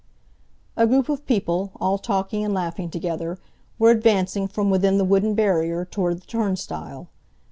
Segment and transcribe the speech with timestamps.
[0.75, 3.37] A group of people, all talking and laughing together;
[3.77, 7.07] were advancing, from within the wooden barrier, toward the turnstile.